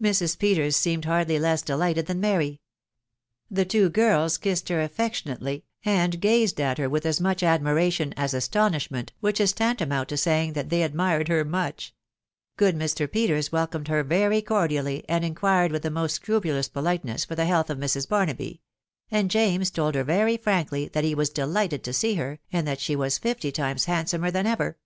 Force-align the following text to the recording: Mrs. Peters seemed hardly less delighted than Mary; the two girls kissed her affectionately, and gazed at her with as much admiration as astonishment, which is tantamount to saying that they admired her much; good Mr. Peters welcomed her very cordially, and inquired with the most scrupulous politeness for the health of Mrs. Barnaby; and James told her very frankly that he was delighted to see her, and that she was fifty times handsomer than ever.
Mrs. 0.00 0.38
Peters 0.38 0.76
seemed 0.76 1.04
hardly 1.04 1.36
less 1.36 1.60
delighted 1.60 2.06
than 2.06 2.20
Mary; 2.20 2.60
the 3.50 3.64
two 3.64 3.88
girls 3.90 4.38
kissed 4.38 4.68
her 4.68 4.80
affectionately, 4.80 5.64
and 5.84 6.20
gazed 6.20 6.60
at 6.60 6.78
her 6.78 6.88
with 6.88 7.04
as 7.04 7.20
much 7.20 7.42
admiration 7.42 8.14
as 8.16 8.32
astonishment, 8.34 9.12
which 9.18 9.40
is 9.40 9.52
tantamount 9.52 10.08
to 10.10 10.16
saying 10.16 10.52
that 10.52 10.68
they 10.70 10.84
admired 10.84 11.26
her 11.26 11.44
much; 11.44 11.92
good 12.56 12.76
Mr. 12.76 13.10
Peters 13.10 13.50
welcomed 13.50 13.88
her 13.88 14.04
very 14.04 14.40
cordially, 14.40 15.04
and 15.08 15.24
inquired 15.24 15.72
with 15.72 15.82
the 15.82 15.90
most 15.90 16.14
scrupulous 16.14 16.68
politeness 16.68 17.24
for 17.24 17.34
the 17.34 17.46
health 17.46 17.68
of 17.68 17.78
Mrs. 17.78 18.08
Barnaby; 18.08 18.60
and 19.10 19.28
James 19.28 19.72
told 19.72 19.96
her 19.96 20.04
very 20.04 20.36
frankly 20.36 20.86
that 20.92 21.02
he 21.02 21.16
was 21.16 21.30
delighted 21.30 21.82
to 21.82 21.92
see 21.92 22.14
her, 22.14 22.38
and 22.52 22.64
that 22.64 22.78
she 22.78 22.94
was 22.94 23.18
fifty 23.18 23.50
times 23.50 23.86
handsomer 23.86 24.30
than 24.30 24.46
ever. 24.46 24.78